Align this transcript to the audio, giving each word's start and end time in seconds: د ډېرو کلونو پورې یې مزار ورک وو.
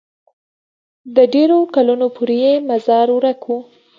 د 1.15 1.17
ډېرو 1.33 1.59
کلونو 1.75 2.05
پورې 2.15 2.37
یې 2.43 2.53
مزار 2.69 3.07
ورک 3.13 3.39
وو. 3.47 3.57